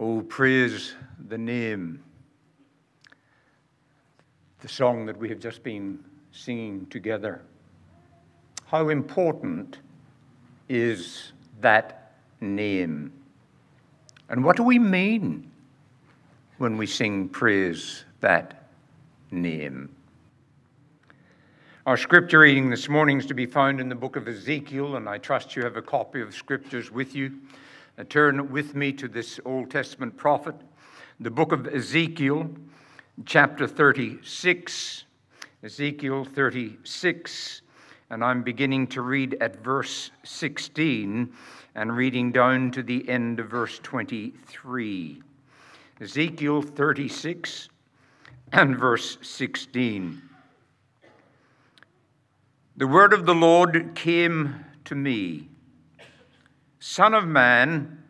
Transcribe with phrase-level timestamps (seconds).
[0.00, 0.94] Oh, praise
[1.28, 2.04] the name.
[4.60, 5.98] The song that we have just been
[6.30, 7.42] singing together.
[8.66, 9.78] How important
[10.68, 13.12] is that name?
[14.28, 15.50] And what do we mean
[16.58, 18.68] when we sing praise that
[19.32, 19.92] name?
[21.86, 25.08] Our scripture reading this morning is to be found in the book of Ezekiel, and
[25.08, 27.40] I trust you have a copy of scriptures with you.
[27.98, 30.54] Uh, turn with me to this Old Testament prophet,
[31.18, 32.48] the book of Ezekiel,
[33.26, 35.04] chapter 36.
[35.64, 37.62] Ezekiel 36,
[38.10, 41.32] and I'm beginning to read at verse 16
[41.74, 45.20] and reading down to the end of verse 23.
[46.00, 47.68] Ezekiel 36
[48.52, 50.22] and verse 16.
[52.76, 55.48] The word of the Lord came to me
[56.78, 58.02] Son of man,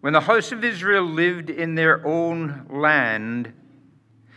[0.00, 3.52] when the house of Israel lived in their own land,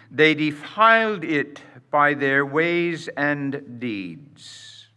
[0.09, 4.87] they defiled it by their ways and deeds.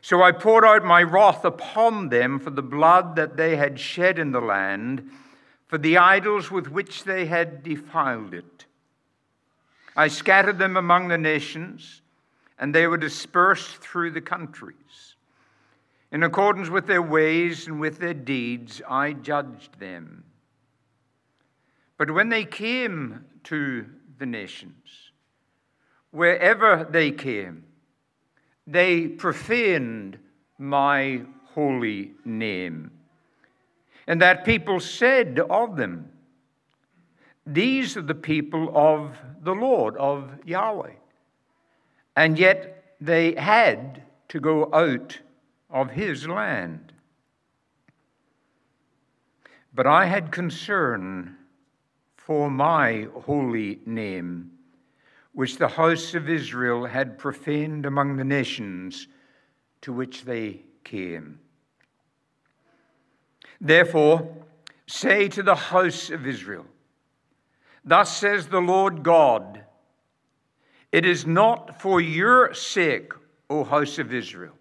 [0.00, 4.18] So I poured out my wrath upon them for the blood that they had shed
[4.18, 5.10] in the land,
[5.66, 8.66] for the idols with which they had defiled it.
[9.96, 12.02] I scattered them among the nations,
[12.58, 15.13] and they were dispersed through the countries.
[16.14, 20.22] In accordance with their ways and with their deeds, I judged them.
[21.98, 23.86] But when they came to
[24.18, 25.10] the nations,
[26.12, 27.64] wherever they came,
[28.64, 30.20] they profaned
[30.56, 32.92] my holy name.
[34.06, 36.12] And that people said of them,
[37.44, 40.92] These are the people of the Lord, of Yahweh.
[42.14, 45.18] And yet they had to go out
[45.74, 46.92] of his land.
[49.74, 51.36] But I had concern
[52.16, 54.52] for my holy name,
[55.32, 59.08] which the house of Israel had profaned among the nations
[59.80, 61.40] to which they came.
[63.60, 64.32] Therefore,
[64.86, 66.66] say to the house of Israel,
[67.84, 69.64] Thus says the Lord God,
[70.92, 73.12] It is not for your sake,
[73.50, 74.56] O house of Israel,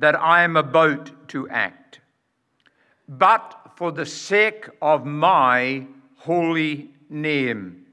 [0.00, 2.00] that I am about to act,
[3.06, 7.84] but for the sake of my holy name,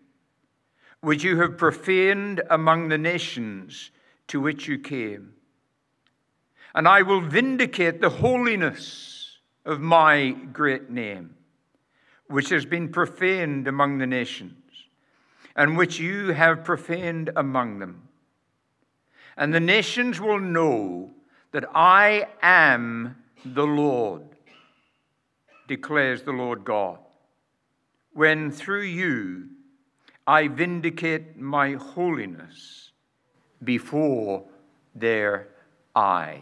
[1.02, 3.92] which you have profaned among the nations
[4.28, 5.34] to which you came.
[6.74, 11.36] And I will vindicate the holiness of my great name,
[12.28, 14.54] which has been profaned among the nations,
[15.58, 18.08] and which you have profaned among them.
[19.36, 21.12] And the nations will know
[21.52, 23.16] that I am
[23.46, 24.24] the Lord,
[25.68, 27.00] declares the Lord God,
[28.14, 29.50] when through you
[30.26, 32.92] I vindicate my holiness
[33.64, 34.44] before
[34.94, 35.48] their
[35.96, 36.42] eyes.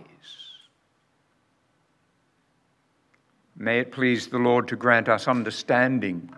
[3.55, 6.29] May it please the Lord to grant us understanding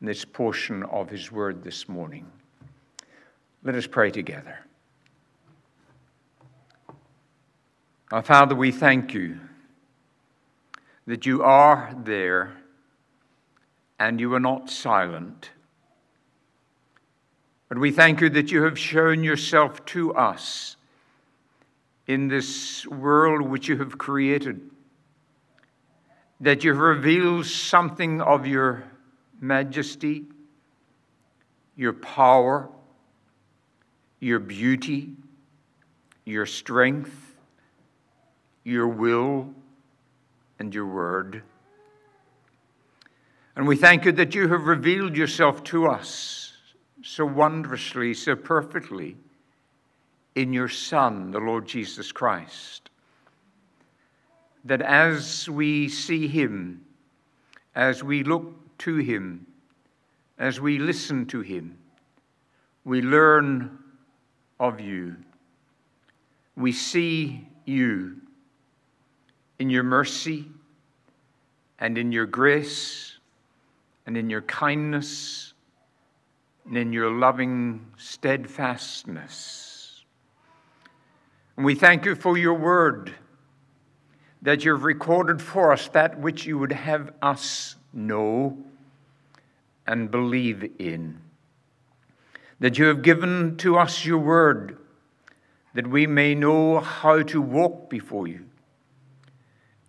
[0.00, 2.30] in this portion of His word this morning.
[3.64, 4.58] Let us pray together.
[8.12, 9.38] Our Father, we thank you
[11.06, 12.56] that you are there
[14.00, 15.50] and you are not silent.
[17.68, 20.74] But we thank you that you have shown yourself to us
[22.08, 24.60] in this world which you have created,
[26.40, 28.82] that you have revealed something of your
[29.40, 30.24] majesty,
[31.76, 32.68] your power,
[34.18, 35.10] your beauty,
[36.24, 37.29] your strength
[38.70, 39.48] your will
[40.58, 41.42] and your word.
[43.56, 46.52] And we thank you that you have revealed yourself to us
[47.02, 49.16] so wondrously, so perfectly
[50.34, 52.90] in your Son, the Lord Jesus Christ.
[54.64, 56.84] That as we see him,
[57.74, 59.46] as we look to him,
[60.38, 61.76] as we listen to him,
[62.84, 63.78] we learn
[64.58, 65.16] of you.
[66.56, 68.20] We see you
[69.60, 70.46] in your mercy
[71.78, 73.18] and in your grace
[74.06, 75.52] and in your kindness
[76.64, 80.02] and in your loving steadfastness.
[81.56, 83.14] And we thank you for your word
[84.40, 88.56] that you've recorded for us that which you would have us know
[89.86, 91.20] and believe in.
[92.60, 94.78] That you have given to us your word
[95.74, 98.46] that we may know how to walk before you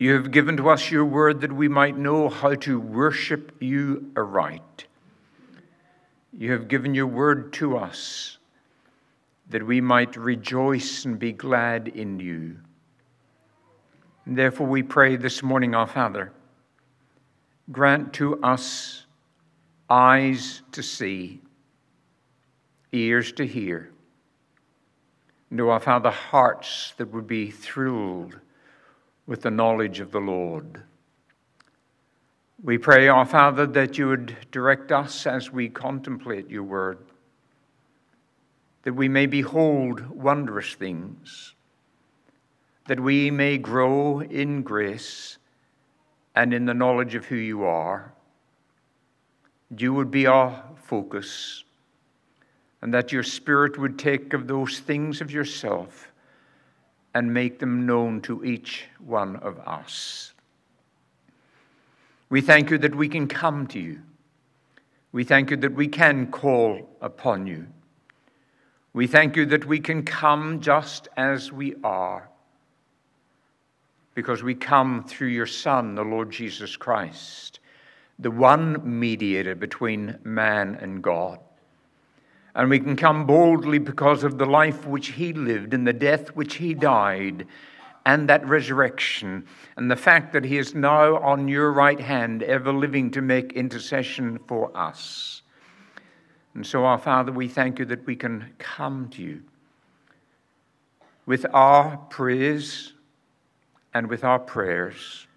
[0.02, 4.12] You have given to us your word that we might know how to worship you
[4.16, 4.86] aright.
[6.36, 8.40] You have given your word to us
[9.52, 12.58] that we might rejoice and be glad in you.
[14.26, 16.34] And therefore, we pray this morning, our Father,
[17.72, 19.06] grant to us
[19.88, 21.42] eyes to see,
[22.92, 23.92] ears to hear,
[25.52, 28.40] and to our Father, hearts that would be thrilled
[29.32, 30.82] with the knowledge of the Lord.
[32.62, 36.98] We pray, our Father, that you would direct us as we contemplate your word,
[38.84, 41.56] that we may behold wondrous things,
[42.88, 45.38] that we may grow in grace
[46.36, 48.12] and in the knowledge of who you are.
[49.78, 51.64] You would be our focus,
[52.82, 56.11] and that your Spirit would take of those things of yourself
[57.14, 60.34] and make them known to each one of us.
[62.30, 64.02] We thank you that we can come to you.
[65.12, 67.68] We thank you that we can call upon you.
[68.94, 72.30] We thank you that we can come just as we are,
[74.16, 77.60] because we come through your Son, the Lord Jesus Christ,
[78.20, 81.40] the one mediator between man and God.
[82.54, 86.30] And we can come boldly because of the life which he lived and the death
[86.36, 87.48] which he died
[88.06, 89.46] and that resurrection
[89.78, 93.54] and the fact that he is now on your right hand, ever living to make
[93.54, 95.44] intercession for us.
[96.54, 99.42] And so, our Father, we thank you that we can come to you
[101.26, 102.94] with our praise
[103.94, 105.28] and with our prayers.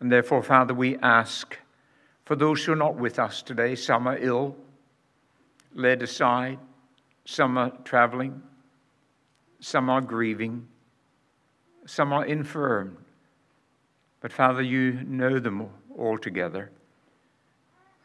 [0.00, 1.58] And therefore, Father, we ask
[2.24, 4.56] for those who are not with us today, some are ill
[5.76, 6.58] led aside,
[7.26, 8.42] some are traveling,
[9.60, 10.66] some are grieving,
[11.86, 12.96] some are infirm.
[14.20, 16.72] But Father, you know them all together.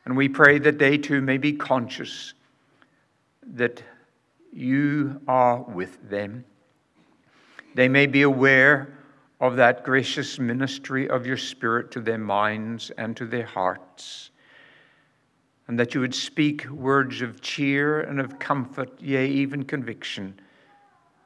[0.05, 2.33] And we pray that they too may be conscious
[3.53, 3.81] that
[4.51, 6.43] you are with them.
[7.73, 8.97] They may be aware
[9.39, 14.31] of that gracious ministry of your Spirit to their minds and to their hearts
[15.71, 20.37] and that you would speak words of cheer and of comfort, yea, even conviction,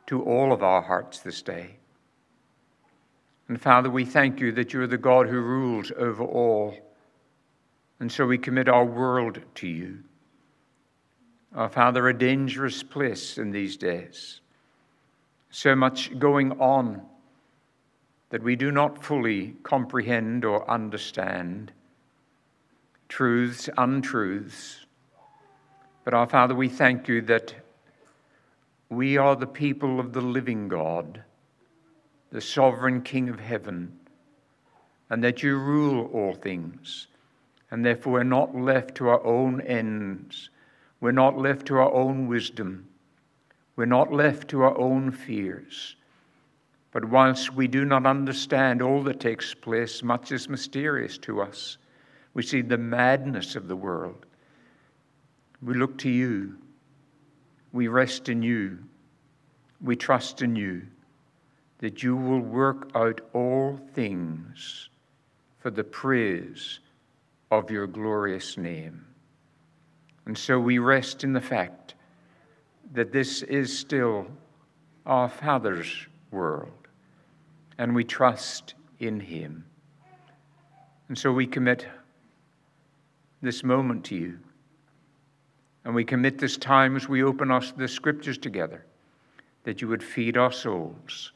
[0.06, 1.78] to all of our hearts this day.
[3.48, 6.78] And Father, we thank you that you are the God who rules over all.
[8.00, 10.04] And so we commit our world to you.
[11.56, 14.42] Our Father, a dangerous place in these days.
[15.50, 17.02] So much going on
[18.30, 21.72] that we do not fully comprehend or understand
[23.08, 24.86] truths, untruths.
[26.04, 27.54] But our Father, we thank you that
[28.90, 31.24] we are the people of the living God,
[32.32, 34.00] the sovereign King of heaven,
[35.10, 37.08] and that you rule all things.
[37.72, 40.50] And therefore, we're not left to our own ends.
[41.02, 42.88] We're not left to our own wisdom.
[43.76, 45.96] We're not left to our own fears.
[46.92, 51.78] But whilst we do not understand all that takes place, much is mysterious to us.
[52.36, 54.28] We see the madness of the world.
[55.64, 56.58] We look to you.
[57.72, 58.78] We rest in you.
[59.82, 60.84] We trust in you
[61.80, 64.90] that you will work out all things
[65.60, 66.80] for the praise
[67.52, 69.06] of your glorious name.
[70.26, 71.96] And so we rest in the fact
[72.94, 74.28] that this is still
[75.06, 76.88] our Father's world,
[77.78, 79.66] and we trust in Him.
[81.08, 81.86] And so we commit
[83.46, 84.40] this moment to you.
[85.86, 88.86] And we commit this time as we open us the scriptures together
[89.64, 91.32] that you would feed our souls,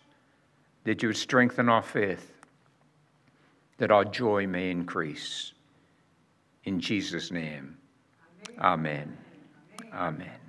[0.83, 2.33] that you would strengthen our faith,
[3.77, 5.53] that our joy may increase.
[6.65, 7.77] In Jesus' name,
[8.59, 9.17] amen.
[9.93, 9.93] Amen.
[9.93, 10.39] amen.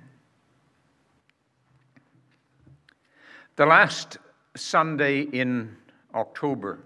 [3.55, 4.17] The last
[4.55, 5.75] Sunday in
[6.13, 6.79] October,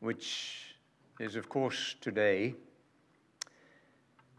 [0.00, 0.76] which
[1.18, 2.54] is, of course, today,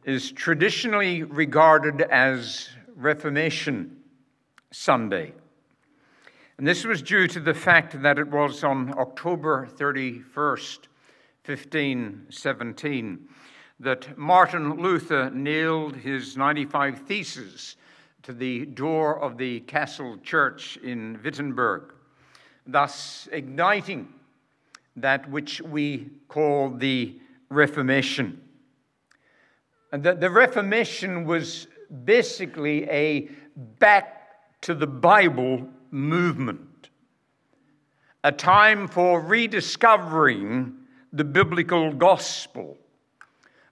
[0.03, 3.97] is traditionally regarded as Reformation
[4.71, 5.33] Sunday.
[6.57, 10.87] And this was due to the fact that it was on October 31st,
[11.45, 13.27] 1517,
[13.79, 17.77] that Martin Luther nailed his 95 Theses
[18.23, 21.93] to the door of the castle church in Wittenberg,
[22.67, 24.07] thus igniting
[24.95, 28.39] that which we call the Reformation.
[29.91, 31.67] And the, Reformation was
[32.05, 36.89] basically a back to the Bible movement.
[38.23, 40.75] a time for rediscovering
[41.11, 42.77] the biblical gospel,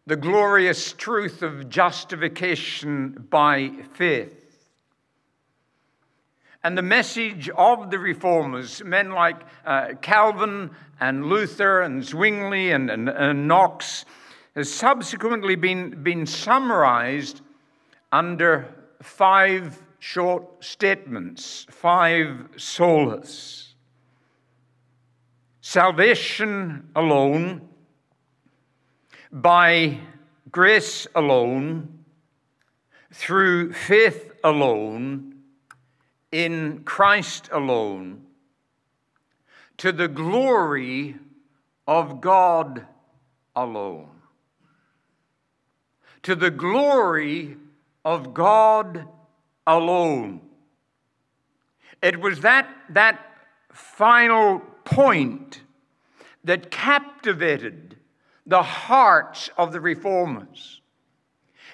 [0.07, 4.67] the glorious truth of justification by faith.
[6.63, 12.89] And the message of the reformers, men like uh, Calvin and Luther and Zwingli and,
[12.89, 14.03] and, and Knox,
[14.59, 17.39] has subsequently been, been summarized
[18.11, 18.67] under
[19.01, 23.69] five short statements, five solas.
[25.61, 27.69] Salvation alone,
[29.31, 29.97] by
[30.51, 32.03] grace alone,
[33.13, 35.35] through faith alone,
[36.33, 38.25] in Christ alone,
[39.77, 41.15] to the glory
[41.87, 42.85] of God
[43.55, 44.18] alone.
[46.23, 47.57] To the glory
[48.03, 49.07] of God
[49.65, 50.41] alone.
[52.01, 53.19] It was that, that
[53.71, 55.61] final point
[56.43, 57.97] that captivated
[58.45, 60.81] the hearts of the reformers.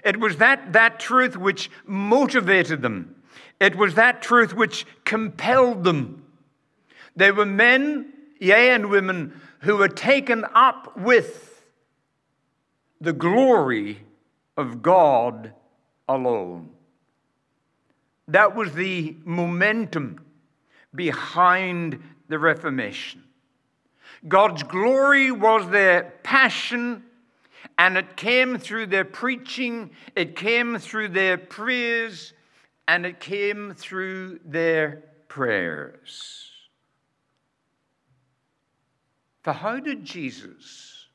[0.03, 3.15] It was that, that truth which motivated them.
[3.59, 6.25] It was that truth which compelled them.
[7.15, 11.63] They were men, yea, and women who were taken up with
[12.99, 14.01] the glory
[14.57, 15.53] of God
[16.07, 16.69] alone.
[18.27, 20.21] That was the momentum
[20.93, 23.23] behind the Reformation.
[24.27, 27.03] God's glory was their passion,
[27.77, 32.33] and it came through their preaching, it came through their prayers,
[32.87, 36.51] and it came through their prayers.
[39.43, 41.05] For how did Jesus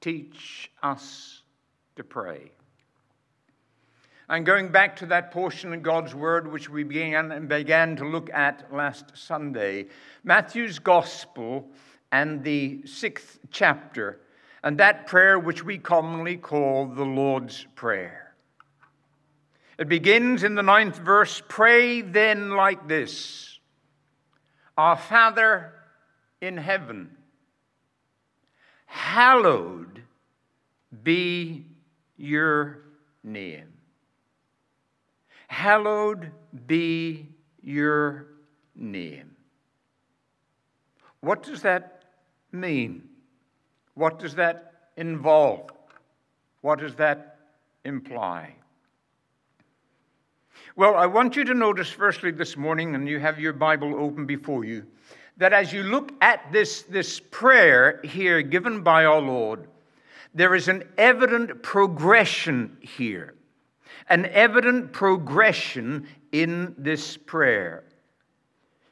[0.00, 1.37] teach us
[1.98, 2.50] to pray?
[4.28, 8.04] And going back to that portion of God's Word which we began, and began to
[8.06, 9.86] look at last Sunday,
[10.24, 11.68] Matthew's Gospel
[12.12, 14.20] and the sixth chapter,
[14.62, 18.34] and that prayer which we commonly call the Lord's Prayer.
[19.78, 23.58] It begins in the ninth verse Pray then like this
[24.76, 25.72] Our Father
[26.40, 27.16] in heaven,
[28.86, 30.02] hallowed
[31.02, 31.66] be
[32.18, 32.82] your
[33.22, 33.72] name.
[35.46, 36.30] Hallowed
[36.66, 37.26] be
[37.62, 38.26] your
[38.74, 39.34] name.
[41.20, 42.04] What does that
[42.52, 43.08] mean?
[43.94, 45.70] What does that involve?
[46.60, 47.38] What does that
[47.84, 48.54] imply?
[50.76, 54.26] Well, I want you to notice, firstly, this morning, and you have your Bible open
[54.26, 54.86] before you,
[55.36, 59.66] that as you look at this, this prayer here given by our Lord,
[60.34, 63.34] there is an evident progression here
[64.08, 67.84] an evident progression in this prayer.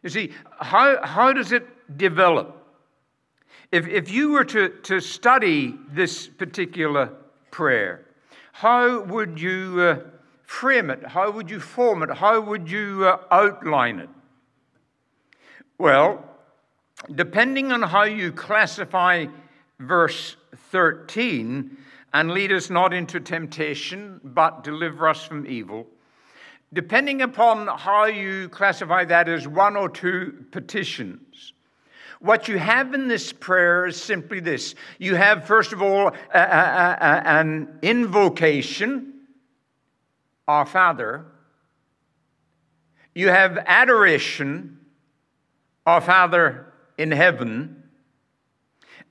[0.02, 1.66] You see, how, how does it
[1.96, 2.64] develop?
[3.72, 7.12] If, if you were to, to study this particular
[7.50, 8.06] prayer,
[8.52, 10.00] how would you uh,
[10.42, 11.04] frame it?
[11.04, 12.10] How would you form it?
[12.10, 14.08] How would you uh, outline it?
[15.78, 16.24] Well,
[17.14, 19.26] depending on how you classify
[19.78, 20.36] verse
[20.70, 21.76] 13,
[22.12, 25.86] and lead us not into temptation, but deliver us from evil.
[26.72, 31.52] Depending upon how you classify that as one or two petitions,
[32.20, 34.74] what you have in this prayer is simply this.
[34.98, 39.12] You have, first of all, a, a, a, an invocation,
[40.48, 41.26] Our Father.
[43.14, 44.78] You have adoration,
[45.84, 47.75] Our Father in heaven.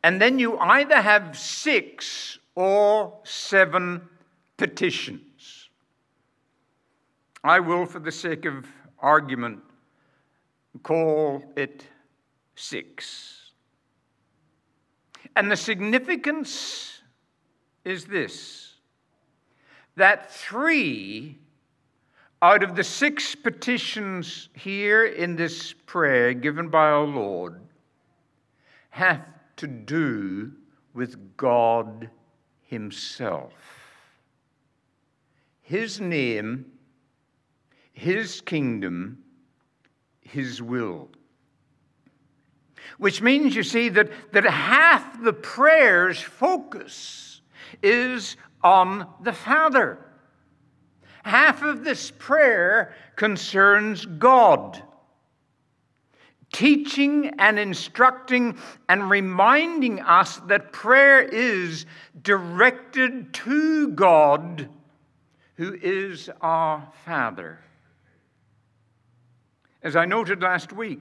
[0.05, 4.07] And then you either have six or seven
[4.55, 5.69] petitions.
[7.43, 8.67] I will, for the sake of
[9.00, 9.62] argument,
[10.83, 11.88] call it
[12.53, 13.50] six.
[15.35, 17.01] And the significance
[17.83, 18.75] is this
[19.95, 21.39] that three
[22.43, 27.59] out of the six petitions here in this prayer given by our Lord
[28.91, 30.51] have to do
[30.93, 32.09] with God
[32.63, 33.53] himself.
[35.62, 36.65] His name,
[37.93, 39.24] his kingdom,
[40.21, 41.09] his will.
[42.97, 47.41] Which means, you see, that, that half the prayer's focus
[47.81, 50.00] is on the Father.
[51.24, 54.81] Half of this prayer concerns God
[56.53, 61.85] teaching and instructing and reminding us that prayer is
[62.21, 64.69] directed to God,
[65.55, 67.59] who is our Father.
[69.83, 70.99] As I noted last week,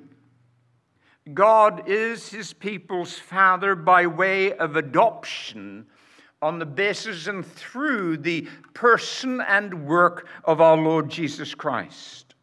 [1.33, 5.87] God is his people's father by way of adoption
[6.43, 12.34] on the basis and through the person and work of our Lord Jesus Christ.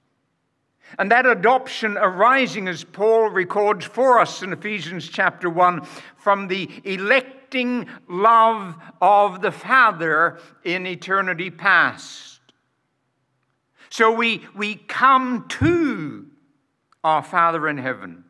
[0.99, 5.85] And that adoption arising, as Paul records for us in Ephesians chapter 1,
[6.17, 12.39] from the electing love of the Father in eternity past.
[13.89, 16.27] So we, we come to
[17.03, 18.23] our Father in heaven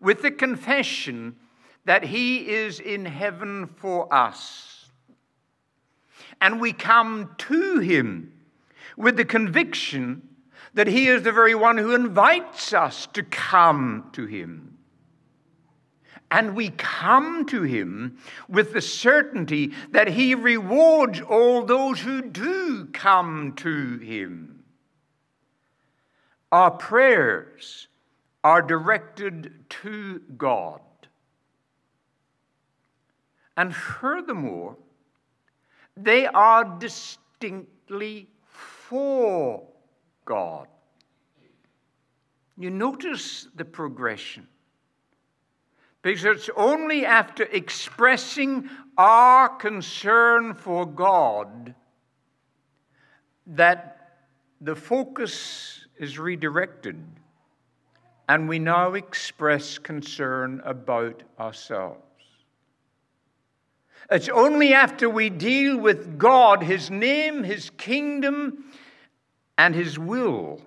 [0.00, 1.36] with the confession
[1.84, 4.90] that He is in heaven for us.
[6.40, 8.32] And we come to Him
[8.96, 10.28] with the conviction
[10.76, 14.76] that He is the very one who invites us to come to Him.
[16.30, 22.86] And we come to Him with the certainty that He rewards all those who do
[22.92, 24.64] come to Him.
[26.52, 27.88] Our prayers
[28.44, 30.80] are directed to God.
[33.56, 34.76] And furthermore,
[35.96, 39.66] they are distinctly for
[40.26, 40.68] God.
[42.58, 44.46] You notice the progression.
[46.02, 51.74] Because it's only after expressing our concern for God
[53.46, 54.18] that
[54.60, 57.02] the focus is redirected
[58.28, 62.02] and we now express concern about ourselves.
[64.10, 68.64] It's only after we deal with God, His name, His kingdom,
[69.58, 70.60] and His will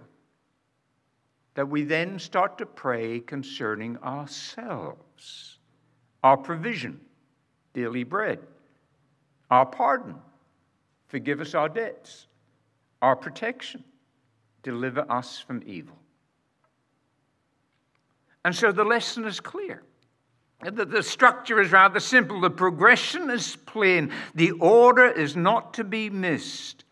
[1.55, 5.57] that we then start to pray concerning ourselves,
[6.23, 6.99] our provision,
[7.73, 8.39] daily bread,
[9.51, 10.15] our pardon,
[11.07, 12.27] forgive us our debts,
[13.01, 13.83] our protection,
[14.63, 15.97] deliver us from evil.
[18.45, 19.83] And so the lesson is clear.
[20.61, 22.41] The, structure is rather simple.
[22.41, 24.11] The progression is plain.
[24.35, 26.83] The order is not to be missed.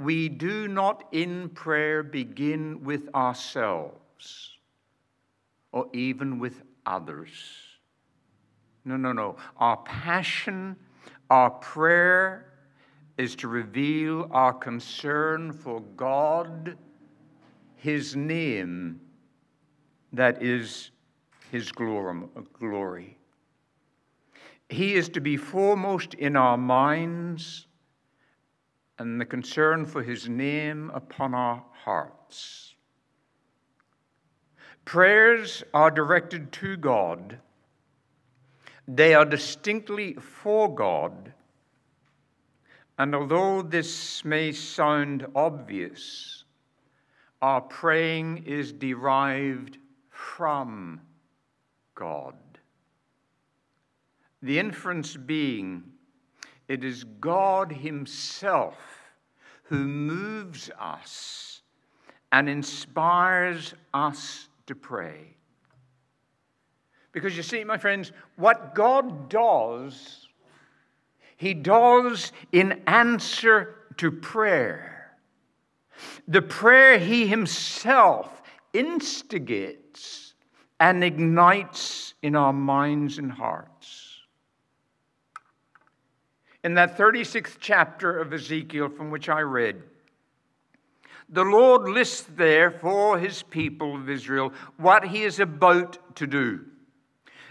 [0.00, 4.58] We do not in prayer begin with ourselves
[5.72, 7.30] or even with others.
[8.84, 9.36] No, no, no.
[9.58, 10.76] Our passion,
[11.28, 12.46] our prayer
[13.18, 16.78] is to reveal our concern for God,
[17.76, 19.00] His name,
[20.12, 20.90] that is
[21.50, 23.18] his glory.
[24.68, 27.66] He is to be foremost in our minds
[29.00, 32.74] and the concern for his name upon our hearts.
[34.84, 37.38] Prayers are directed to God,
[38.86, 41.32] they are distinctly for God.
[42.98, 46.44] And although this may sound obvious,
[47.40, 49.78] our praying is derived
[50.10, 51.00] from
[51.94, 52.34] God.
[54.42, 55.84] The inference being,
[56.70, 58.78] it is God Himself
[59.64, 61.62] who moves us
[62.30, 65.34] and inspires us to pray.
[67.10, 70.28] Because you see, my friends, what God does,
[71.36, 75.10] He does in answer to prayer.
[76.28, 80.34] The prayer He Himself instigates
[80.78, 83.69] and ignites in our minds and hearts.
[86.62, 89.82] In that 36th chapter of Ezekiel from which I read,
[91.28, 96.64] the Lord lists there for his people of Israel what he is about to do.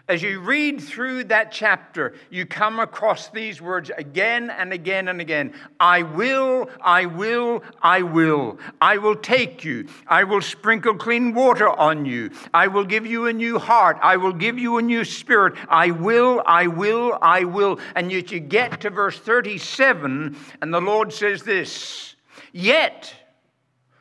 [0.09, 5.21] As you read through that chapter, you come across these words again and again and
[5.21, 8.57] again I will, I will, I will.
[8.81, 9.87] I will take you.
[10.07, 12.31] I will sprinkle clean water on you.
[12.55, 13.99] I will give you a new heart.
[14.01, 15.53] I will give you a new spirit.
[15.69, 17.79] I will, I will, I will.
[17.93, 22.15] And yet you get to verse 37, and the Lord says this
[22.51, 23.13] Yet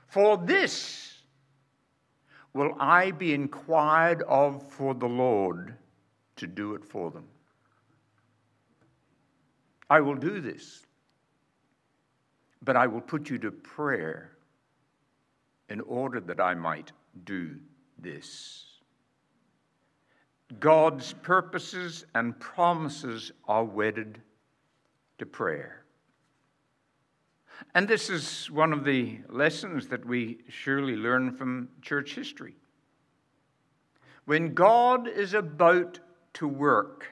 [0.06, 1.18] for this
[2.54, 5.74] will I be inquired of for the Lord
[6.38, 7.24] to do it for them.
[9.90, 10.86] I will do this,
[12.62, 14.32] but I will put you to prayer
[15.68, 16.92] in order that I might
[17.24, 17.56] do
[17.98, 18.64] this.
[20.60, 24.22] God's purposes and promises are wedded
[25.18, 25.84] to prayer.
[27.74, 32.54] And this is one of the lessons that we surely learn from church history.
[34.26, 35.98] When God is about
[36.38, 37.06] to work,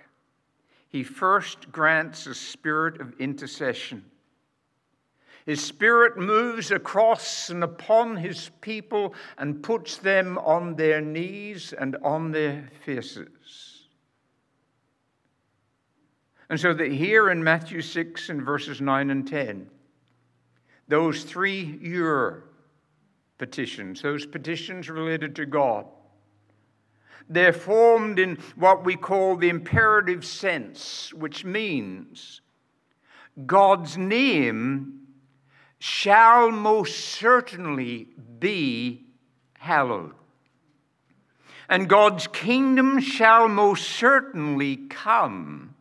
[0.88, 4.04] he first grants a spirit of intercession.
[5.44, 11.96] His Spirit moves across and upon His people and puts them on their knees and
[12.02, 13.86] on their faces.
[16.50, 19.70] And so that here in Matthew 6 and verses 9 and 10,
[20.88, 22.44] those three your
[23.38, 25.86] petitions, those petitions related to God,
[27.28, 32.40] they're formed in what we call the imperative sense, which means
[33.44, 35.06] God's name
[35.78, 38.08] shall most certainly
[38.38, 39.06] be
[39.54, 40.14] hallowed.
[41.68, 45.74] And God's kingdom shall most certainly come.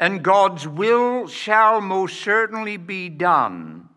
[0.00, 3.88] And God's will shall most certainly be done.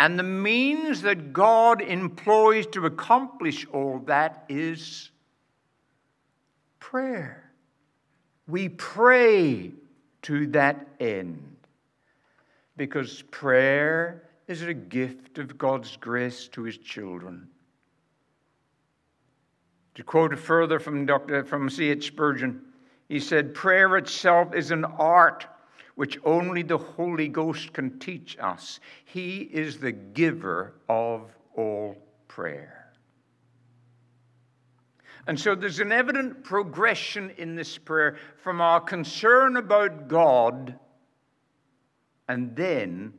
[0.00, 5.10] And the means that God employs to accomplish all that is
[6.90, 7.50] prayer.
[8.46, 9.72] We pray
[10.22, 11.56] to that end
[12.76, 17.48] because prayer is a gift of God's grace to his children.
[19.96, 22.06] To quote further from, Dr., from C.H.
[22.06, 22.60] Spurgeon,
[23.08, 25.44] he said, Prayer itself is an art
[25.96, 28.78] which only the Holy Ghost can teach us.
[29.06, 31.96] He is the giver of all
[32.28, 32.75] prayer.
[35.26, 40.78] And so there's an evident progression in this prayer from our concern about God
[42.28, 43.12] and then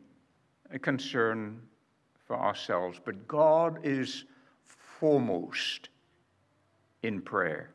[0.71, 1.61] a concern
[2.25, 2.99] for ourselves.
[3.03, 4.25] But God is
[4.63, 5.89] foremost
[7.03, 7.71] in prayer.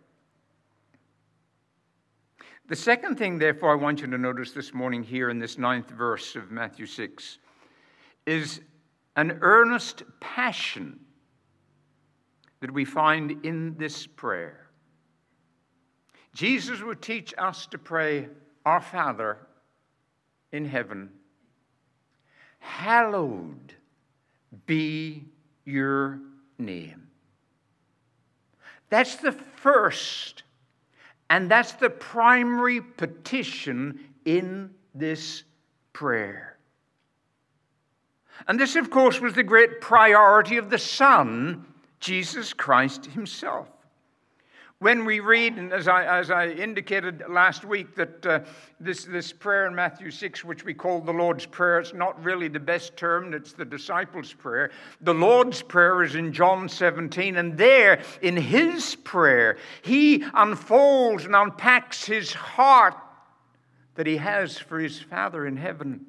[2.68, 5.90] The second thing, therefore, I want you to notice this morning here in this ninth
[5.90, 7.38] verse of Matthew 6
[8.24, 8.60] is
[9.16, 11.00] an earnest passion
[12.62, 14.68] that we find in this prayer.
[16.34, 18.28] Jesus would teach us to pray,
[18.64, 19.36] Our Father
[20.52, 21.10] in heaven
[22.60, 23.74] Hallowed
[24.66, 25.24] be
[25.64, 26.20] your
[26.58, 27.08] name.
[28.88, 30.44] That's the first,
[31.28, 35.42] and that's the primary petition in this
[35.92, 36.56] prayer.
[38.46, 41.66] And this, of course, was the great priority of the Son,
[42.02, 43.68] Jesus Christ Himself.
[44.80, 48.40] When we read, and as I, as I indicated last week, that uh,
[48.80, 52.48] this, this prayer in Matthew 6, which we call the Lord's Prayer, it's not really
[52.48, 54.72] the best term, it's the disciples' prayer.
[55.00, 61.36] The Lord's Prayer is in John 17, and there in his prayer, he unfolds and
[61.36, 62.96] unpacks his heart
[63.94, 66.04] that he has for his Father in heaven.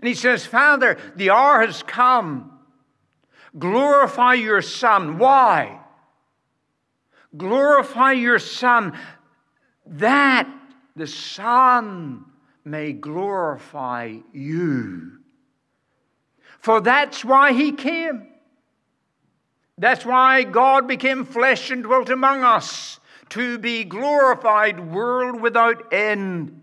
[0.00, 2.53] And he says, Father, the hour has come.
[3.58, 5.18] Glorify your Son.
[5.18, 5.80] Why?
[7.36, 8.98] Glorify your Son,
[9.86, 10.48] that
[10.96, 12.24] the Son
[12.64, 15.18] may glorify you.
[16.58, 18.28] For that's why he came.
[19.76, 26.60] That's why God became flesh and dwelt among us, to be glorified, world without end.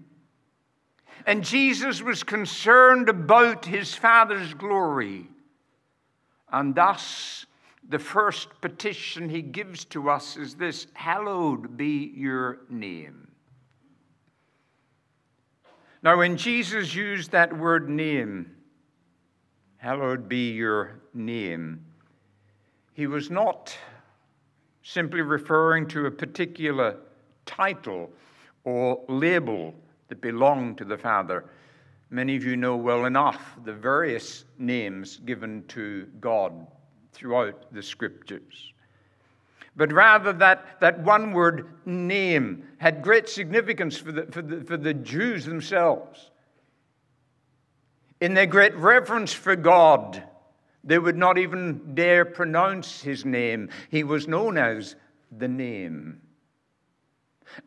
[1.26, 5.31] And Jesus was concerned about his Father's glory.
[6.52, 7.46] And thus,
[7.88, 13.28] the first petition he gives to us is this Hallowed be your name.
[16.04, 18.56] Now, when Jesus used that word name,
[19.78, 21.86] hallowed be your name,
[22.94, 23.78] he was not
[24.84, 26.98] simply referring to a particular
[27.46, 28.12] title
[28.64, 29.76] or label
[30.08, 31.46] that belonged to the Father.
[32.14, 36.68] Many of you know well enough the various names given to God
[37.14, 38.74] throughout the scriptures.
[39.78, 44.76] But rather, that, that one word name had great significance for the, for, the, for
[44.76, 46.32] the Jews themselves.
[48.20, 50.22] In their great reverence for God,
[50.84, 53.70] they would not even dare pronounce his name.
[53.90, 54.98] He was known as
[55.32, 56.22] the name.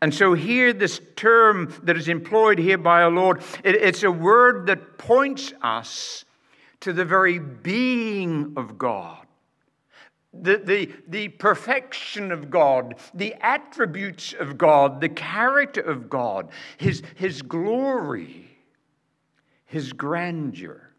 [0.00, 4.10] And so, here, this term that is employed here by our Lord, it, it's a
[4.10, 6.24] word that points us
[6.80, 9.24] to the very being of God
[10.42, 17.02] the, the, the perfection of God, the attributes of God, the character of God, his,
[17.14, 18.48] his glory,
[19.66, 20.90] his grandeur.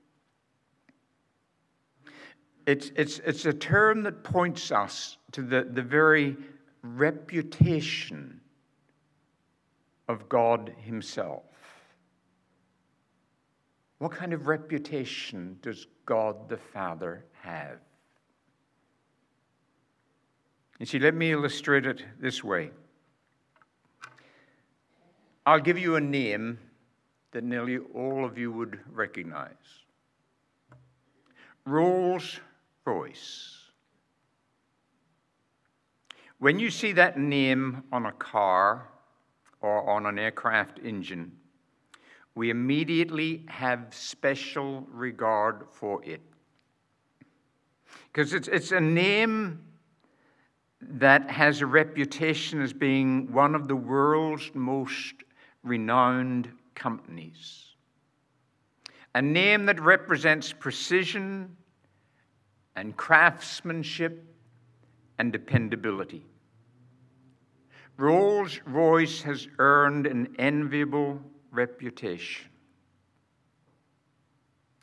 [2.66, 6.36] It's, it's, it's a term that points us to the, the very
[6.82, 8.42] reputation
[10.08, 11.44] of God Himself.
[14.00, 17.80] What kind of reputation does God the Father have?
[20.80, 22.72] You see, let me illustrate it this way.
[25.46, 26.60] I'll give you a name
[27.32, 29.54] that nearly all of you would recognize.
[31.66, 32.40] Rolls
[32.84, 33.58] Royce.
[36.40, 38.90] When you see that name on a car
[39.66, 41.32] or on an aircraft engine,
[42.36, 46.22] we immediately have special regard for it.
[48.12, 49.64] Because it's, it's a name
[50.82, 55.16] that has a reputation as being one of the world's most
[55.64, 57.64] renowned companies.
[59.16, 61.58] A name that represents precision
[62.76, 64.24] and craftsmanship
[65.18, 66.24] and dependability.
[67.98, 72.50] Rolls Royce has earned an enviable reputation.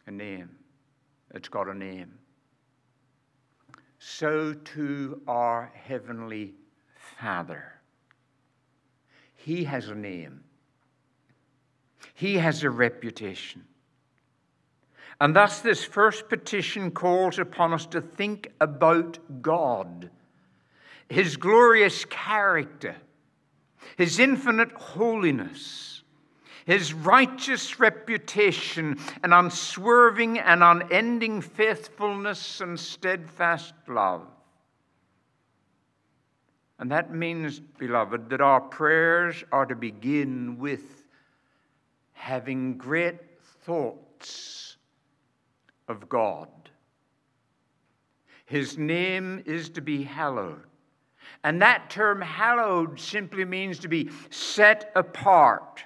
[0.06, 0.50] A name.
[1.34, 2.12] It's got a name.
[3.98, 6.54] So too our Heavenly
[7.20, 7.72] Father.
[9.34, 10.44] He has a name,
[12.14, 13.64] He has a reputation.
[15.20, 20.10] And thus, this first petition calls upon us to think about God,
[21.12, 22.96] His glorious character,
[23.98, 26.02] His infinite holiness,
[26.64, 34.26] His righteous reputation, and unswerving and unending faithfulness and steadfast love.
[36.78, 41.04] And that means, beloved, that our prayers are to begin with
[42.14, 43.20] having great
[43.66, 44.78] thoughts
[45.88, 46.48] of God.
[48.46, 50.71] His name is to be hallowed.
[51.44, 55.84] And that term hallowed simply means to be set apart.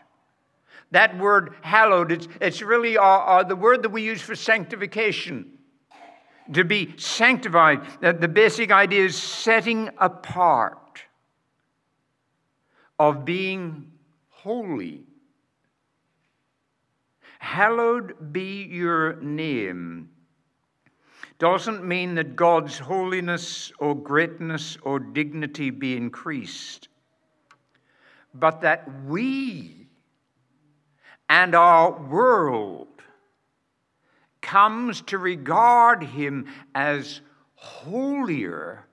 [0.90, 5.52] That word hallowed, it's, it's really our, our, the word that we use for sanctification.
[6.52, 7.80] To be sanctified.
[8.00, 11.02] The, the basic idea is setting apart,
[12.98, 13.90] of being
[14.28, 15.06] holy
[17.46, 20.10] Hallowed be your name
[21.38, 26.88] doesn't mean that God's holiness or greatness or dignity be increased,
[28.34, 29.86] but that we
[31.28, 32.88] and our world
[34.40, 37.20] comes to regard him as
[37.56, 38.86] holier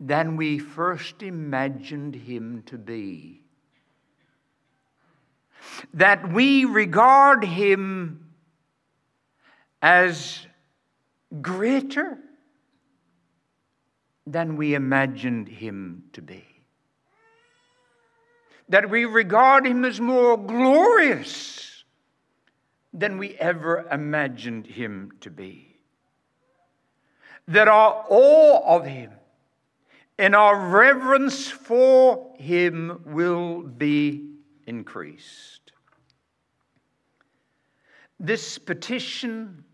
[0.00, 3.40] than we first imagined him to be.
[5.94, 8.26] That we regard him
[9.80, 10.46] as
[11.40, 12.18] greater
[14.26, 16.44] than we imagined him to be.
[18.68, 21.84] That we regard him as more glorious
[22.92, 25.76] than we ever imagined him to be.
[27.46, 29.12] That our awe of him
[30.18, 34.30] and our reverence for him will be
[34.66, 35.72] increased.
[38.18, 39.64] This petition,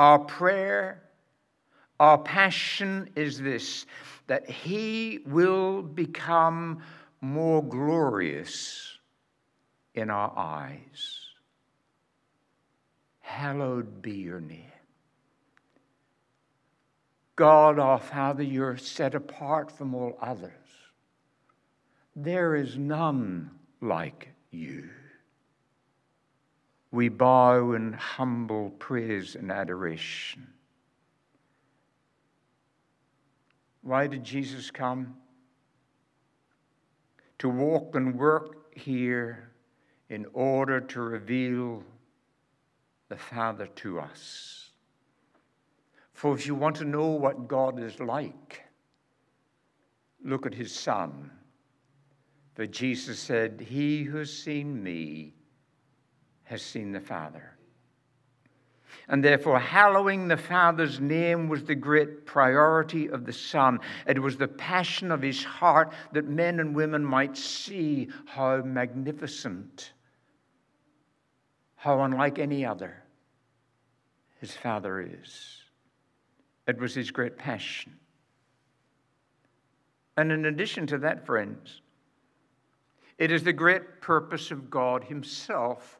[0.00, 1.02] our prayer,
[2.00, 3.84] our passion is this
[4.28, 6.82] that He will become
[7.20, 8.96] more glorious
[9.94, 11.20] in our eyes.
[13.20, 14.72] Hallowed be your name.
[17.36, 20.50] God our Father, you're set apart from all others.
[22.16, 23.50] There is none
[23.82, 24.88] like you
[26.92, 30.48] we bow in humble praise and adoration.
[33.82, 35.16] Why did Jesus come?
[37.38, 39.50] To walk and work here
[40.08, 41.84] in order to reveal
[43.08, 44.70] the Father to us.
[46.12, 48.62] For if you want to know what God is like,
[50.22, 51.30] look at his Son.
[52.54, 55.34] For Jesus said, He who has seen me
[56.50, 57.56] has seen the Father.
[59.08, 63.78] And therefore, hallowing the Father's name was the great priority of the Son.
[64.04, 69.92] It was the passion of his heart that men and women might see how magnificent,
[71.76, 73.04] how unlike any other
[74.40, 75.58] his Father is.
[76.66, 77.94] It was his great passion.
[80.16, 81.80] And in addition to that, friends,
[83.18, 85.99] it is the great purpose of God Himself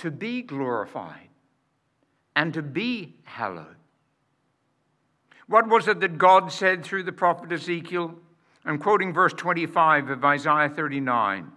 [0.00, 1.28] to be glorified
[2.34, 3.76] and to be hallowed.
[5.46, 8.14] What was it that God said through the prophet Ezekiel?
[8.64, 11.50] I'm quoting verse 25 of Isaiah 39.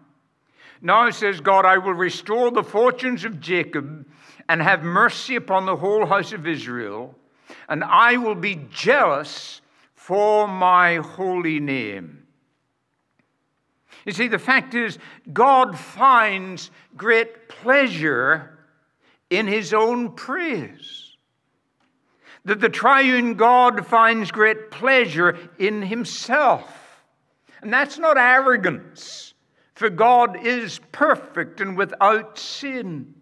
[0.82, 4.06] Now says God, I will restore the fortunes of Jacob
[4.50, 7.16] and have mercy upon the whole house of Israel,
[7.70, 9.62] and I will be jealous
[9.96, 12.23] for my holy name.
[14.06, 14.98] You see, the fact is,
[15.32, 18.60] God finds great pleasure
[19.30, 21.16] in his own praise.
[22.46, 27.04] that the triune God finds great pleasure in himself.
[27.62, 29.34] And that's not arrogance,
[29.76, 33.16] for God is perfect and without sin.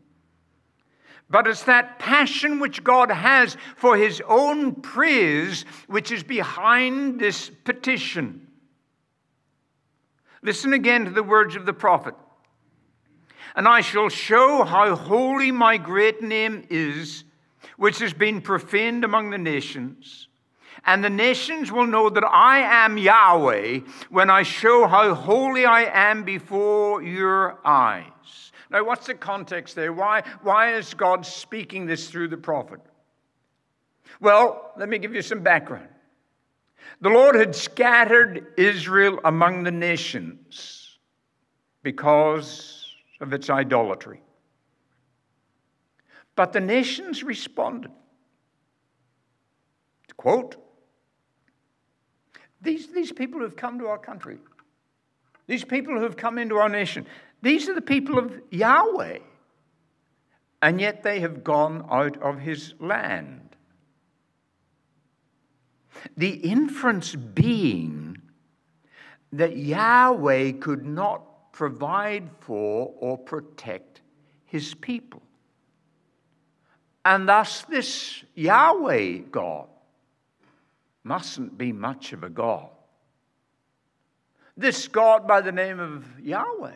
[1.29, 7.49] But it's that passion which God has for his own praise which is behind this
[7.63, 8.47] petition.
[10.41, 12.15] Listen again to the words of the prophet.
[13.55, 17.25] And I shall show how holy my great name is
[17.77, 20.27] which has been profaned among the nations.
[20.85, 25.83] And the nations will know that I am Yahweh when I show how holy I
[25.83, 28.51] am before your eyes.
[28.69, 29.93] Now, what's the context there?
[29.93, 32.79] Why, why is God speaking this through the prophet?
[34.19, 35.89] Well, let me give you some background.
[37.01, 40.99] The Lord had scattered Israel among the nations
[41.81, 44.21] because of its idolatry.
[46.35, 47.91] But the nations responded.
[50.15, 50.55] Quote,
[52.61, 54.37] these, these people who have come to our country,
[55.47, 57.07] these people who have come into our nation,
[57.41, 59.17] these are the people of Yahweh.
[60.61, 63.40] And yet they have gone out of his land.
[66.17, 68.17] The inference being
[69.33, 74.01] that Yahweh could not provide for or protect
[74.45, 75.21] his people.
[77.03, 79.67] And thus, this Yahweh God
[81.03, 82.69] mustn't be much of a God.
[84.55, 86.75] This God by the name of Yahweh,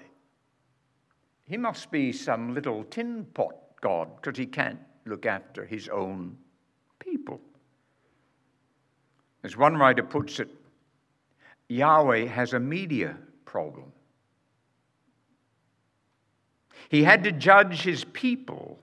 [1.48, 6.38] he must be some little tin pot God because he can't look after his own
[6.98, 7.40] people.
[9.46, 10.50] As one writer puts it,
[11.70, 13.94] Yahweh has a media problem.
[16.90, 18.80] He had to judge his people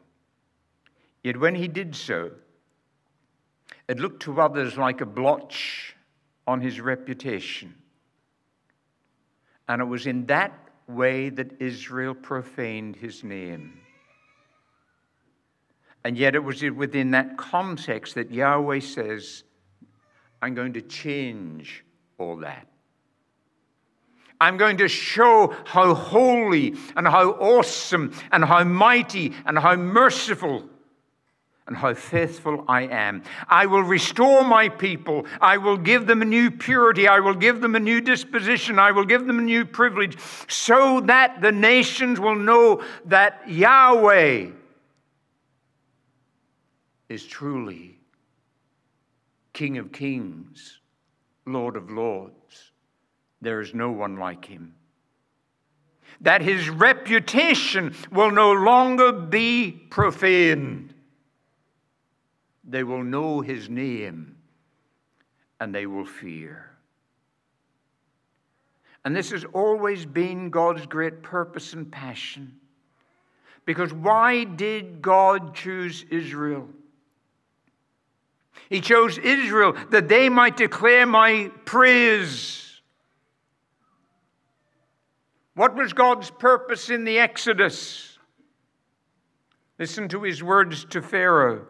[1.23, 2.33] Yet when he did so,
[3.89, 5.95] it looked to others like a blotch
[6.47, 7.75] on his reputation.
[9.69, 10.53] And it was in that
[10.89, 13.79] way that Israel profaned his name.
[16.05, 19.45] And yet it was within that context that Yahweh says,
[20.43, 21.85] I'm going to change
[22.19, 22.67] all that.
[24.41, 30.69] I'm going to show how holy and how awesome and how mighty and how merciful
[31.69, 33.23] and how faithful I am.
[33.49, 35.27] I will restore my people.
[35.41, 37.07] I will give them a new purity.
[37.07, 38.81] I will give them a new disposition.
[38.81, 44.49] I will give them a new privilege so that the nations will know that Yahweh
[47.09, 48.02] is truly
[49.53, 50.81] King of kings,
[51.47, 52.73] Lord of lords.
[53.41, 54.75] There is no one like him.
[56.21, 60.95] That his reputation will no longer be profaned
[62.65, 64.37] they will know his name
[65.61, 66.71] and they will fear.
[69.05, 72.57] And this has always been God's great purpose and passion.
[73.65, 76.69] Because why did God choose Israel?
[78.69, 82.81] He chose Israel that they might declare my praise.
[85.55, 88.19] What was God's purpose in the Exodus?
[89.79, 91.67] Listen to his words to Pharaoh.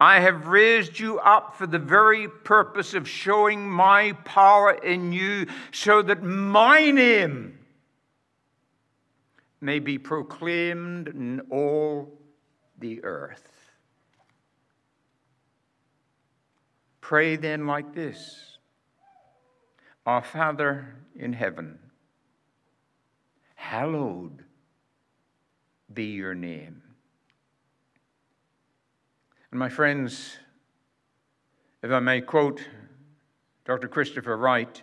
[0.00, 5.46] I have raised you up for the very purpose of showing my power in you,
[5.70, 7.58] so that my name
[9.60, 12.12] may be proclaimed in all
[12.80, 13.51] the earth.
[17.02, 18.56] Pray then like this
[20.06, 21.78] Our Father in heaven,
[23.56, 24.44] hallowed
[25.92, 26.80] be your name.
[29.50, 30.38] And my friends,
[31.82, 32.66] if I may quote
[33.66, 33.88] Dr.
[33.88, 34.82] Christopher Wright,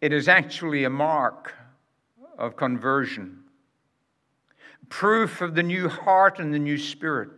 [0.00, 1.54] it is actually a mark
[2.38, 3.44] of conversion,
[4.90, 7.30] proof of the new heart and the new spirit,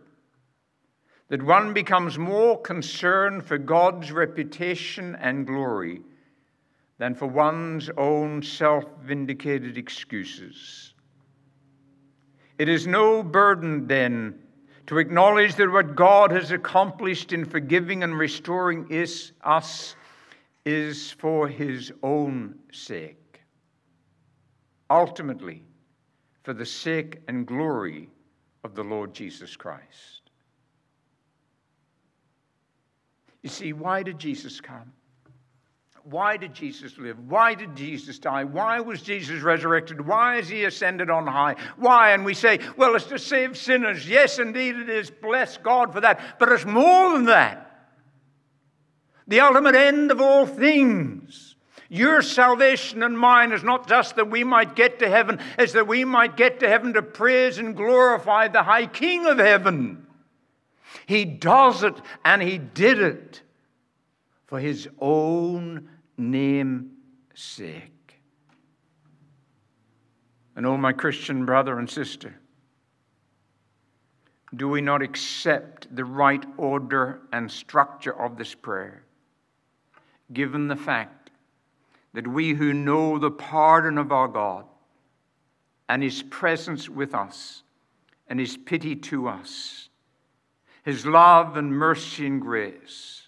[1.33, 5.99] that one becomes more concerned for God's reputation and glory
[6.99, 10.93] than for one's own self vindicated excuses.
[12.59, 14.37] It is no burden, then,
[14.85, 19.95] to acknowledge that what God has accomplished in forgiving and restoring is, us
[20.65, 23.41] is for his own sake.
[24.87, 25.63] Ultimately,
[26.43, 28.07] for the sake and glory
[28.63, 30.22] of the Lord Jesus Christ.
[33.43, 34.93] You see, why did Jesus come?
[36.03, 37.17] Why did Jesus live?
[37.29, 38.43] Why did Jesus die?
[38.43, 40.05] Why was Jesus resurrected?
[40.05, 41.55] Why is he ascended on high?
[41.77, 42.11] Why?
[42.11, 44.07] And we say, well, it's to save sinners.
[44.07, 45.09] Yes, indeed it is.
[45.09, 46.19] Bless God for that.
[46.39, 47.69] But it's more than that.
[49.27, 51.55] The ultimate end of all things.
[51.87, 55.87] Your salvation and mine is not just that we might get to heaven, it's that
[55.87, 60.05] we might get to heaven to praise and glorify the high King of heaven.
[61.05, 63.41] He does it and he did it
[64.45, 66.91] for his own name's
[67.33, 68.21] sake.
[70.55, 72.35] And oh, my Christian brother and sister,
[74.55, 79.03] do we not accept the right order and structure of this prayer,
[80.31, 81.31] given the fact
[82.13, 84.65] that we who know the pardon of our God
[85.89, 87.63] and His presence with us
[88.27, 89.89] and His pity to us,
[90.83, 93.27] His love and mercy and grace,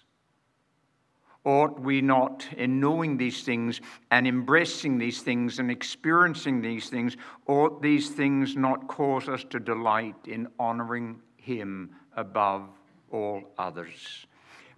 [1.42, 3.80] ought we not, in knowing these things
[4.10, 9.58] and embracing these things and experiencing these things, ought these things not cause us to
[9.58, 12.68] delight in honoring Him above
[13.10, 14.26] all others?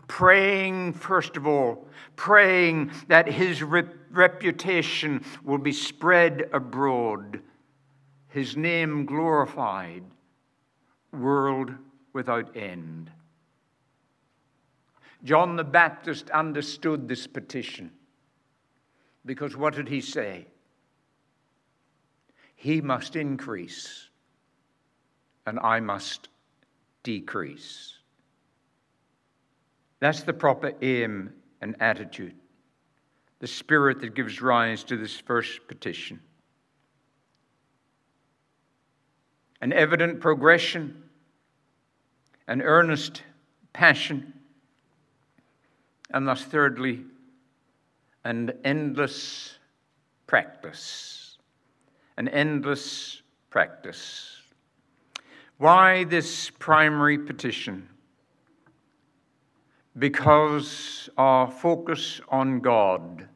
[0.07, 7.43] Praying, first of all, praying that His re- reputation will be spread abroad,
[8.29, 10.05] His name glorified,
[11.13, 11.75] world
[12.13, 13.11] without end.
[15.25, 17.91] John the Baptist understood this petition
[19.27, 20.47] because what did he say?
[22.55, 24.09] He must increase
[25.47, 26.29] and I must
[27.03, 27.95] decrease.
[30.01, 32.35] That's the proper aim and attitude,
[33.41, 36.21] the spirit that gives rise to this first petition.
[39.61, 41.03] An evident progression,
[42.49, 43.23] an earnest
[43.73, 44.33] passion
[46.11, 47.05] and thus, thirdly,
[48.25, 49.59] an endless
[50.27, 51.37] practice.
[52.17, 54.41] An endless practice.
[55.59, 57.89] Why this primary petition?
[59.99, 63.29] Because our focus on God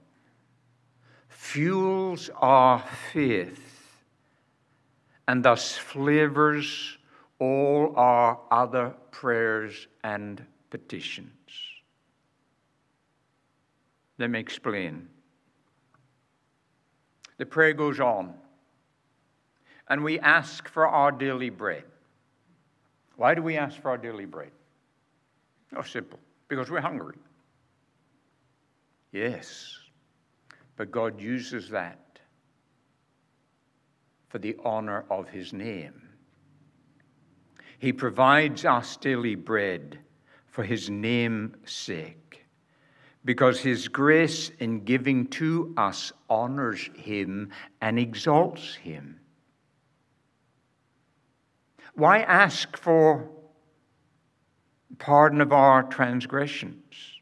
[1.28, 2.82] fuels our
[3.12, 4.02] faith
[5.28, 6.96] and thus flavors
[7.43, 11.28] all our other prayers and petitions.
[14.18, 15.09] Let me explain.
[17.38, 18.34] The prayer goes on,
[19.88, 21.82] and we ask for our daily bread.
[23.16, 24.53] Why do we ask for our daily bread?
[25.76, 26.20] Oh, simple.
[26.47, 27.16] Because we're hungry.
[29.11, 29.80] Yes.
[30.76, 32.20] But God uses that
[34.28, 36.11] for the honor of His name.
[37.82, 39.98] He provides us daily bread
[40.46, 42.46] for His name's sake
[43.24, 49.18] because his grace in giving to us honors him and exalts him.
[51.94, 53.28] Why ask for
[54.98, 57.20] pardon of our transgressions?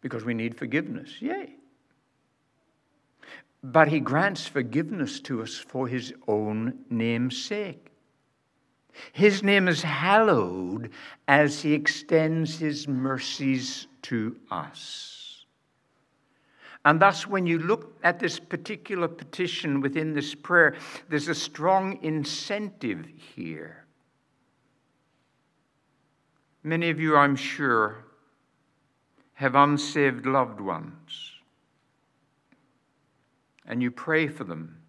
[0.00, 1.54] Because we need forgiveness, yay.
[3.62, 7.89] But he grants forgiveness to us for his own name's sake.
[9.12, 10.90] His name is hallowed
[11.28, 15.44] as he extends his mercies to us.
[16.84, 20.76] And thus, when you look at this particular petition within this prayer,
[21.08, 23.84] there's a strong incentive here.
[26.62, 28.04] Many of you, I'm sure,
[29.34, 31.32] have unsaved loved ones,
[33.66, 34.79] and you pray for them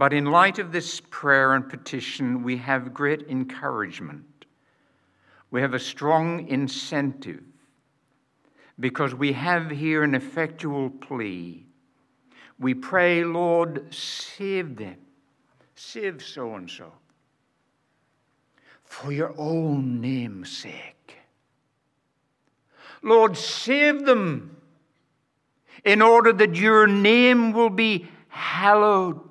[0.00, 4.46] but in light of this prayer and petition, we have great encouragement.
[5.50, 7.42] We have a strong incentive
[8.78, 11.66] because we have here an effectual plea.
[12.58, 14.96] We pray, Lord, save them,
[15.74, 16.90] save so and so,
[18.84, 21.18] for your own name's sake.
[23.02, 24.56] Lord, save them
[25.84, 29.29] in order that your name will be hallowed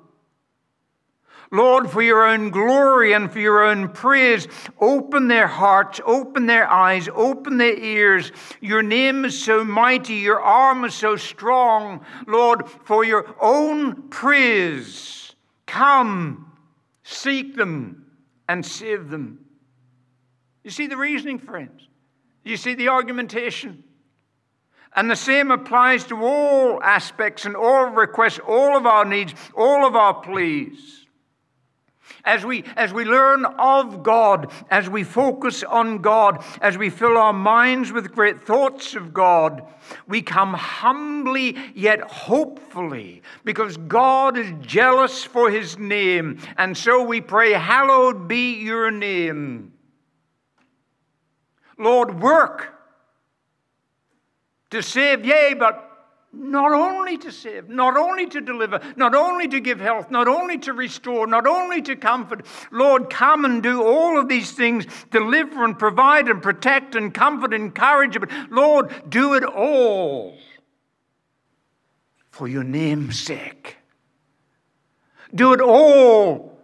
[1.52, 4.46] Lord, for your own glory and for your own praise,
[4.80, 8.30] open their hearts, open their eyes, open their ears.
[8.60, 12.04] Your name is so mighty, your arm is so strong.
[12.28, 15.34] Lord, for your own praise,
[15.66, 16.52] come,
[17.02, 18.06] seek them,
[18.48, 19.44] and save them.
[20.62, 21.88] You see the reasoning, friends?
[22.44, 23.82] You see the argumentation?
[24.94, 29.84] And the same applies to all aspects and all requests, all of our needs, all
[29.84, 31.06] of our pleas.
[32.24, 37.16] As we, as we learn of God, as we focus on God, as we fill
[37.16, 39.66] our minds with great thoughts of God,
[40.06, 46.38] we come humbly yet hopefully because God is jealous for his name.
[46.56, 49.72] And so we pray, Hallowed be your name.
[51.78, 52.74] Lord, work
[54.70, 55.89] to save, yea, but
[56.32, 60.58] not only to save, not only to deliver, not only to give health, not only
[60.58, 62.46] to restore, not only to comfort.
[62.70, 67.52] Lord, come and do all of these things deliver and provide and protect and comfort
[67.52, 68.18] and encourage.
[68.18, 70.38] But Lord, do it all
[72.30, 73.76] for your name's sake.
[75.34, 76.58] Do it all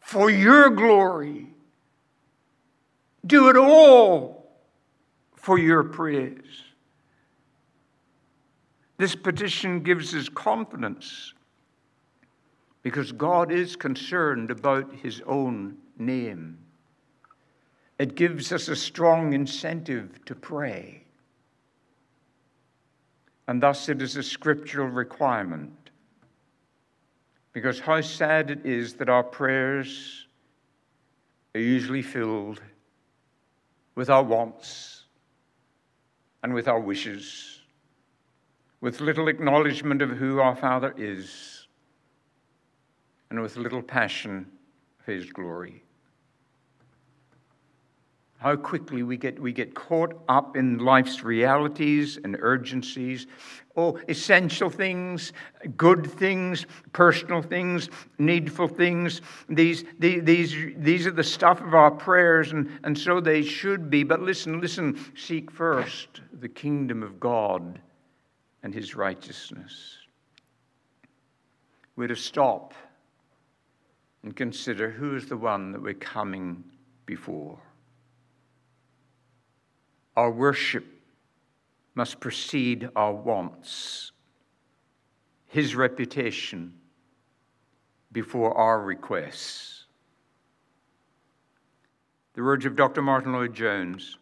[0.00, 1.46] for your glory.
[3.26, 4.50] Do it all
[5.36, 6.67] for your praise.
[8.98, 11.32] This petition gives us confidence
[12.82, 16.58] because God is concerned about his own name.
[18.00, 21.04] It gives us a strong incentive to pray.
[23.46, 25.90] And thus it is a scriptural requirement.
[27.52, 30.26] Because how sad it is that our prayers
[31.54, 32.60] are usually filled
[33.94, 35.04] with our wants
[36.42, 37.57] and with our wishes
[38.80, 41.66] with little acknowledgement of who our Father is,
[43.30, 44.46] and with little passion
[45.04, 45.82] for His glory.
[48.38, 53.26] How quickly we get, we get caught up in life's realities and urgencies.
[53.76, 55.32] Oh, essential things,
[55.76, 59.22] good things, personal things, needful things.
[59.48, 63.90] These, these, these, these are the stuff of our prayers, and, and so they should
[63.90, 64.04] be.
[64.04, 67.80] But listen, listen, seek first the kingdom of God
[68.62, 69.96] and his righteousness.
[71.96, 72.74] We're to stop
[74.22, 76.64] and consider who is the one that we're coming
[77.06, 77.58] before.
[80.16, 80.84] Our worship
[81.94, 84.12] must precede our wants,
[85.46, 86.74] his reputation
[88.12, 89.84] before our requests.
[92.34, 93.02] The words of Dr.
[93.02, 94.18] Martyn Lloyd-Jones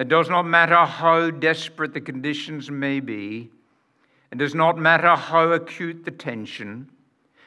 [0.00, 3.50] it does not matter how desperate the conditions may be.
[4.32, 6.88] It does not matter how acute the tension.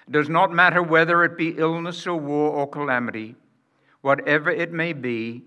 [0.08, 3.36] It does not matter whether it be illness or war or calamity.
[4.02, 5.42] Whatever it may be,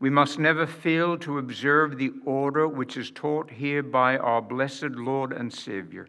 [0.00, 4.92] we must never fail to observe the order which is taught here by our blessed
[4.92, 6.08] Lord and Savior.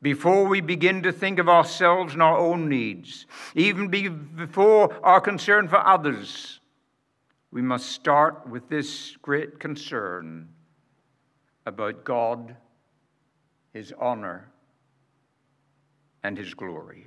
[0.00, 5.68] Before we begin to think of ourselves and our own needs, even before our concern
[5.68, 6.60] for others,
[7.54, 10.48] we must start with this great concern
[11.66, 12.56] about God,
[13.72, 14.50] His honor,
[16.24, 17.06] and His glory.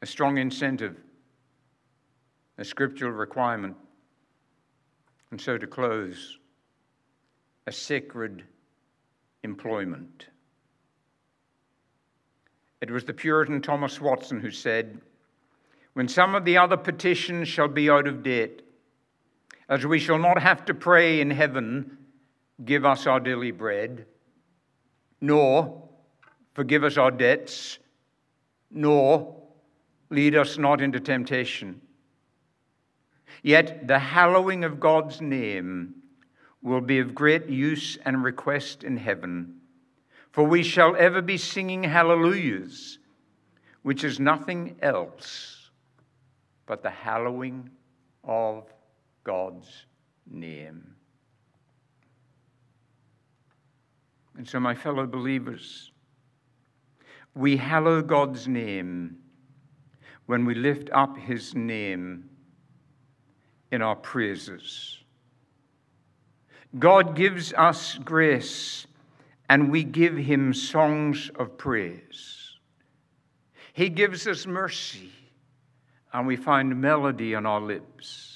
[0.00, 0.96] A strong incentive,
[2.56, 3.74] a scriptural requirement,
[5.32, 6.38] and so to close,
[7.66, 8.44] a sacred
[9.42, 10.28] employment.
[12.80, 15.00] It was the Puritan Thomas Watson who said,
[15.94, 18.62] when some of the other petitions shall be out of date,
[19.68, 21.98] as we shall not have to pray in heaven,
[22.64, 24.06] give us our daily bread,
[25.20, 25.88] nor
[26.54, 27.78] forgive us our debts,
[28.70, 29.36] nor
[30.10, 31.80] lead us not into temptation.
[33.42, 35.94] Yet the hallowing of God's name
[36.62, 39.60] will be of great use and request in heaven,
[40.30, 42.98] for we shall ever be singing hallelujahs,
[43.82, 45.61] which is nothing else
[46.66, 47.68] but the hallowing
[48.24, 48.72] of
[49.24, 49.86] God's
[50.30, 50.94] name.
[54.36, 55.92] And so, my fellow believers,
[57.34, 59.18] we hallow God's name
[60.26, 62.30] when we lift up his name
[63.70, 64.98] in our praises.
[66.78, 68.86] God gives us grace,
[69.50, 72.58] and we give him songs of praise.
[73.74, 75.10] He gives us mercy
[76.12, 78.32] and we find melody on our lips.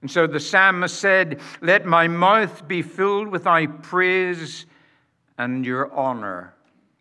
[0.00, 4.66] And so the psalmist said, Let my mouth be filled with thy praise
[5.38, 6.54] and your honor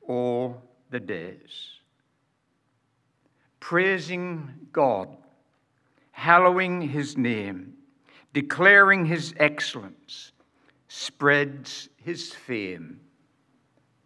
[0.08, 1.70] all the days.
[3.60, 5.10] Praising God,
[6.12, 7.74] hallowing his name,
[8.34, 10.32] declaring his excellence,
[10.88, 13.00] spreads his fame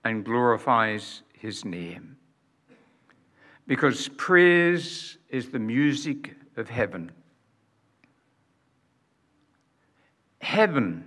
[0.04, 2.18] and glorifies his name.
[3.68, 7.12] Because praise is the music of heaven.
[10.40, 11.04] Heaven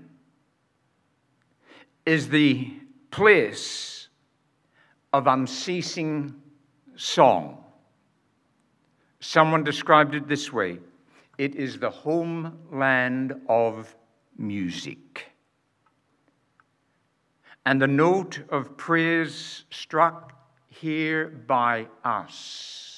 [2.04, 2.72] is the
[3.10, 4.08] place
[5.12, 6.34] of unceasing
[6.96, 7.64] song.
[9.20, 10.78] Someone described it this way
[11.38, 13.96] it is the homeland of
[14.36, 15.26] music.
[17.64, 20.32] And the note of praise struck
[20.68, 22.89] here by us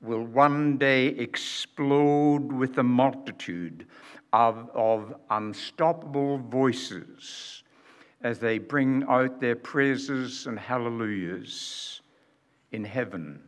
[0.00, 3.86] will one day explode with a multitude
[4.32, 7.62] of, of unstoppable voices
[8.22, 12.00] as they bring out their praises and hallelujahs
[12.72, 13.42] in heaven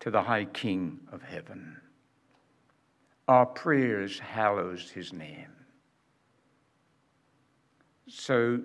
[0.00, 1.76] to the High King of heaven.
[3.26, 5.52] Our prayers hallows his name.
[8.06, 8.60] So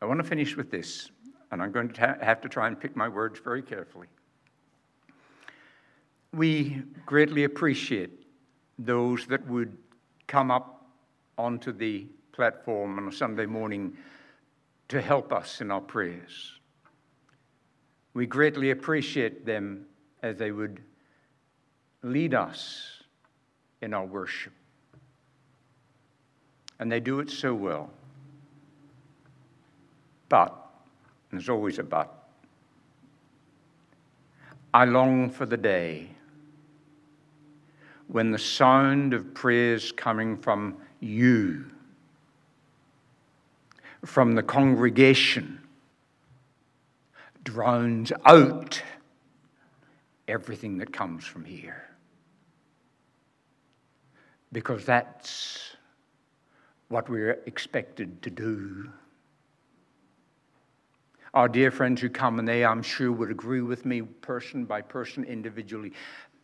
[0.00, 1.10] I want to finish with this,
[1.50, 4.08] and I'm going to have to try and pick my words very carefully.
[6.34, 8.26] We greatly appreciate
[8.78, 9.76] those that would
[10.26, 10.86] come up
[11.36, 13.96] onto the platform on a Sunday morning
[14.88, 16.58] to help us in our prayers.
[18.14, 19.84] We greatly appreciate them
[20.22, 20.80] as they would
[22.02, 23.02] lead us
[23.82, 24.54] in our worship.
[26.78, 27.90] And they do it so well.
[30.30, 30.56] But,
[31.30, 32.10] there's always a but,
[34.72, 36.08] I long for the day
[38.08, 41.64] when the sound of prayers coming from you,
[44.04, 45.60] from the congregation,
[47.44, 48.82] drowns out
[50.28, 51.88] everything that comes from here.
[54.52, 55.76] Because that's
[56.88, 58.90] what we're expected to do.
[61.34, 64.82] Our dear friends who come, and they, I'm sure, would agree with me, person by
[64.82, 65.94] person, individually.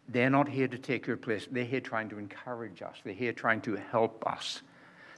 [0.08, 1.46] They're not here to take your place.
[1.50, 2.96] They're here trying to encourage us.
[3.04, 4.62] They're here trying to help us.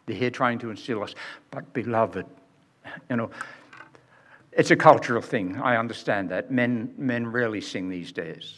[0.06, 1.14] They're here trying to instill us.
[1.50, 2.26] But, beloved,
[3.08, 3.30] you know,
[4.52, 5.58] it's a cultural thing.
[5.58, 6.50] I understand that.
[6.50, 8.54] Men, men rarely sing these days.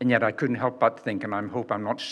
[0.00, 2.02] And yet I couldn't help but think, and I hope I'm not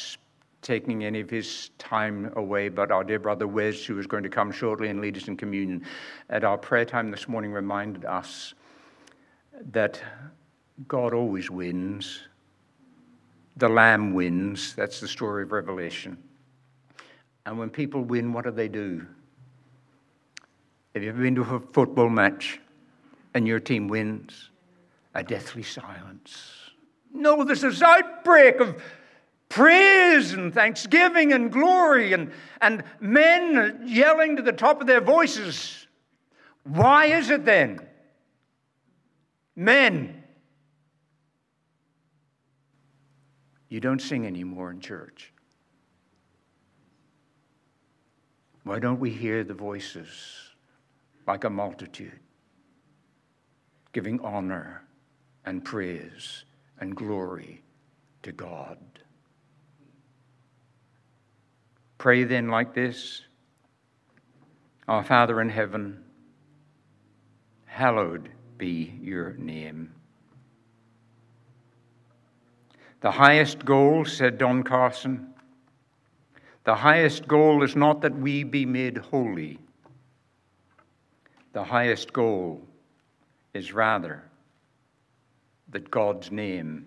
[0.60, 4.28] taking any of his time away, but our dear brother Wes, who is going to
[4.28, 5.84] come shortly and lead us in communion,
[6.28, 8.54] at our prayer time this morning reminded us
[9.72, 10.02] that
[10.86, 12.27] God always wins.
[13.58, 14.74] The Lamb wins.
[14.74, 16.16] That's the story of Revelation.
[17.44, 19.04] And when people win, what do they do?
[20.94, 22.60] Have you ever been to a football match
[23.34, 24.50] and your team wins?
[25.14, 26.70] A deathly silence.
[27.12, 28.80] No, there's this outbreak of
[29.48, 32.30] praise and thanksgiving and glory and,
[32.60, 35.88] and men yelling to the top of their voices.
[36.62, 37.80] Why is it then?
[39.56, 40.17] Men,
[43.68, 45.32] you don't sing anymore in church.
[48.64, 50.08] Why don't we hear the voices
[51.26, 52.20] like a multitude
[53.92, 54.82] giving honor
[55.44, 56.44] and praise
[56.80, 57.62] and glory
[58.22, 58.78] to God?
[61.98, 63.22] Pray then like this
[64.86, 66.04] Our Father in heaven,
[67.66, 69.94] hallowed be your name.
[73.00, 75.32] The highest goal, said Don Carson,
[76.64, 79.58] the highest goal is not that we be made holy.
[81.52, 82.60] The highest goal
[83.54, 84.22] is rather
[85.70, 86.86] that God's name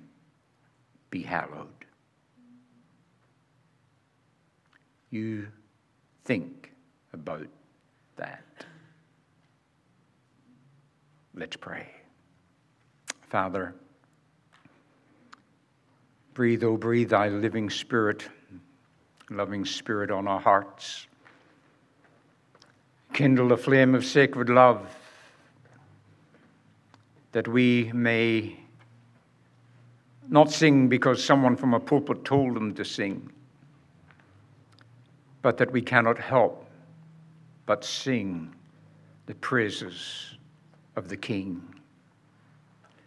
[1.09, 1.68] be hallowed.
[5.09, 5.47] You
[6.26, 6.72] think
[7.14, 7.47] about
[8.18, 8.66] that.
[11.34, 11.89] Let's pray.
[13.30, 13.74] Father,
[16.34, 18.28] breathe, oh, breathe thy living spirit,
[19.30, 21.08] loving spirit on our hearts.
[23.14, 24.96] Kindle a flame of sacred love
[27.34, 28.58] that we may
[30.30, 33.30] not sing because someone from a pulpit told them to sing,
[35.42, 36.66] but that we cannot help
[37.66, 38.54] but sing
[39.26, 40.38] the praises
[40.96, 41.62] of the King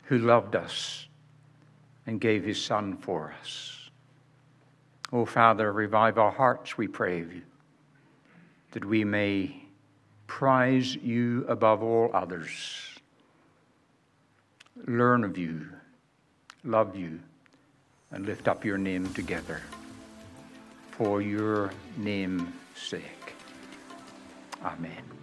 [0.05, 1.07] who loved us
[2.07, 3.90] and gave his Son for us.
[5.12, 7.24] Oh, Father, revive our hearts, we pray,
[8.72, 9.62] that we may
[10.26, 12.98] prize you above all others,
[14.86, 15.68] learn of you
[16.64, 17.20] love you,
[18.11, 19.61] and lift up your name together
[20.90, 23.34] for your name's sake.
[24.64, 25.14] Amen.